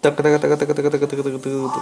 taca, 0.00 0.22
taca, 0.22 0.38
taca, 0.38 0.56
taca, 0.56 0.74
taca, 0.74 0.90
taca, 0.90 1.06
taca, 1.06 1.22
taca, 1.22 1.38
taca. 1.38 1.70